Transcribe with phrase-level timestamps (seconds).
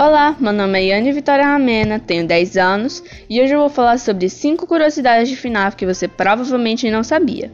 [0.00, 3.98] Olá, meu nome é Yane Vitória Ramena, tenho 10 anos e hoje eu vou falar
[3.98, 7.50] sobre 5 curiosidades de FNAF que você provavelmente não sabia.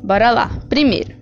[0.00, 0.48] Bora lá!
[0.68, 1.16] Primeiro,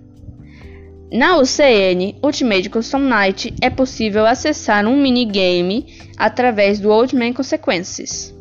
[1.11, 8.31] na UCN Ultimate Custom Night é possível acessar um minigame através do Old Man Consequences.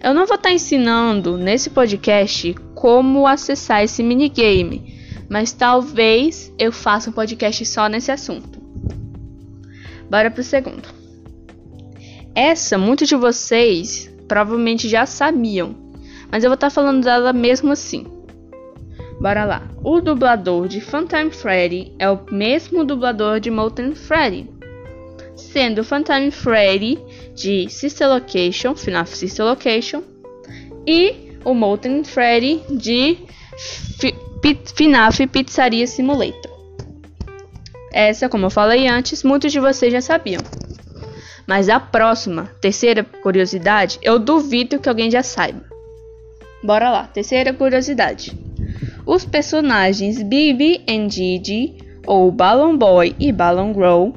[0.00, 4.94] Eu não vou estar tá ensinando nesse podcast como acessar esse minigame,
[5.28, 8.65] mas talvez eu faça um podcast só nesse assunto.
[10.10, 10.88] Bora pro segundo.
[12.34, 15.74] Essa, muitos de vocês provavelmente já sabiam,
[16.30, 18.06] mas eu vou estar tá falando dela mesmo assim.
[19.20, 19.62] Bora lá.
[19.82, 24.50] O dublador de Phantom Freddy é o mesmo dublador de Molten Freddy,
[25.34, 26.98] sendo Phantom Freddy
[27.34, 30.02] de Sister Location, FNAF Sister Location,
[30.86, 33.18] e o Molten Freddy de
[34.74, 36.55] FNAF Pizzaria Simulator.
[37.96, 40.42] Essa, como eu falei antes, muitos de vocês já sabiam.
[41.46, 45.64] Mas a próxima, terceira curiosidade, eu duvido que alguém já saiba.
[46.62, 48.36] Bora lá, terceira curiosidade.
[49.06, 54.10] Os personagens Bibi e Gigi, ou Balloon Boy e Balloon Girl,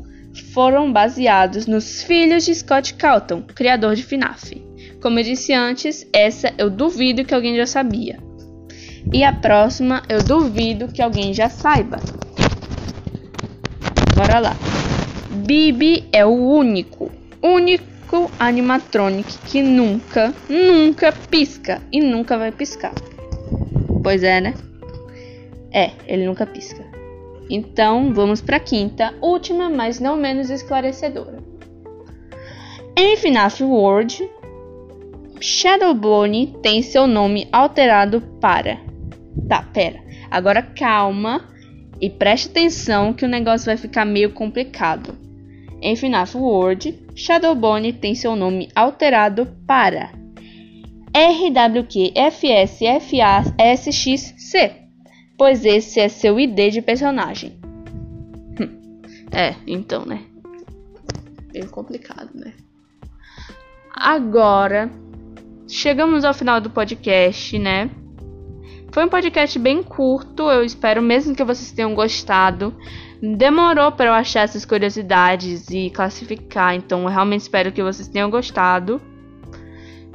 [0.54, 4.62] foram baseados nos filhos de Scott Calton, criador de FNAF.
[5.02, 8.20] Como eu disse antes, essa eu duvido que alguém já sabia.
[9.14, 11.98] E a próxima eu duvido que alguém já saiba.
[14.20, 14.54] Bora lá.
[15.48, 17.10] Bibi é o único,
[17.42, 22.92] único animatronic que nunca, nunca pisca e nunca vai piscar.
[24.04, 24.56] Pois é, né?
[25.72, 26.84] É, ele nunca pisca.
[27.50, 31.42] Então, vamos para a quinta, última, mas não menos esclarecedora.
[32.98, 34.30] Em FNAF World,
[35.40, 38.82] Shadowbone tem seu nome alterado para.
[39.48, 40.02] Tá, pera.
[40.30, 41.58] Agora calma
[42.00, 45.18] e preste atenção que o negócio vai ficar meio complicado.
[45.82, 50.12] Em FNAF World, Shadowbone tem seu nome alterado para
[51.14, 52.10] RWQFSFASXC
[55.40, 57.58] pois esse é seu ID de personagem.
[58.60, 59.02] Hum.
[59.32, 60.22] É, então, né?
[61.54, 62.54] Meio complicado, né?
[63.96, 64.92] Agora,
[65.66, 67.90] chegamos ao final do podcast, né?
[69.00, 72.76] Foi um podcast bem curto, eu espero mesmo que vocês tenham gostado.
[73.22, 78.30] Demorou para eu achar essas curiosidades e classificar, então eu realmente espero que vocês tenham
[78.30, 79.02] gostado.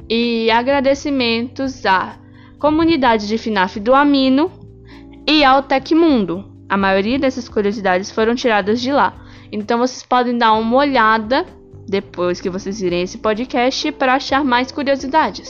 [0.07, 2.19] E agradecimentos à
[2.59, 4.51] comunidade de FNAF do Amino
[5.27, 6.45] e ao Tecmundo.
[6.69, 9.15] A maioria dessas curiosidades foram tiradas de lá.
[9.51, 11.43] Então vocês podem dar uma olhada
[11.87, 15.49] depois que vocês virem esse podcast para achar mais curiosidades.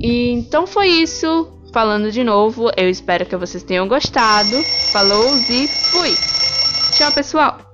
[0.00, 1.53] E então foi isso.
[1.74, 4.62] Falando de novo, eu espero que vocês tenham gostado.
[4.92, 6.14] Falou e fui.
[6.96, 7.73] Tchau, pessoal.